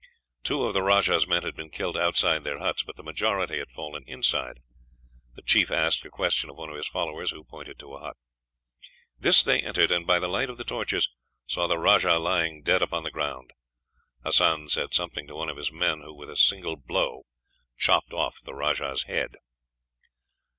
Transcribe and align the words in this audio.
Two 0.41 0.63
of 0.63 0.73
the 0.73 0.81
rajah's 0.81 1.27
men 1.27 1.43
had 1.43 1.55
been 1.55 1.69
killed 1.69 1.95
outside 1.95 2.43
their 2.43 2.57
huts, 2.57 2.81
but 2.81 2.95
the 2.95 3.03
majority 3.03 3.59
had 3.59 3.69
fallen 3.69 4.03
inside. 4.07 4.59
The 5.35 5.43
chief 5.43 5.69
asked 5.69 6.03
a 6.03 6.09
question 6.09 6.49
of 6.49 6.55
one 6.55 6.71
of 6.71 6.75
his 6.75 6.87
followers, 6.87 7.29
who 7.29 7.43
pointed 7.43 7.77
to 7.77 7.93
a 7.93 7.99
hut. 8.01 8.17
This 9.19 9.43
they 9.43 9.59
entered, 9.61 9.91
and 9.91 10.07
by 10.07 10.17
the 10.17 10.27
light 10.27 10.49
of 10.49 10.57
the 10.57 10.63
torches 10.63 11.07
saw 11.45 11.67
the 11.67 11.77
rajah 11.77 12.17
lying 12.17 12.63
dead 12.63 12.81
upon 12.81 13.03
the 13.03 13.11
ground. 13.11 13.53
Hassan 14.23 14.69
said 14.69 14.91
something 14.95 15.27
to 15.27 15.35
one 15.35 15.49
of 15.49 15.57
his 15.57 15.71
men, 15.71 16.01
who, 16.01 16.15
with 16.15 16.29
a 16.29 16.35
single 16.35 16.77
blow, 16.77 17.25
chopped 17.77 18.11
off 18.11 18.39
the 18.41 18.55
rajah's 18.55 19.03
head. 19.03 19.35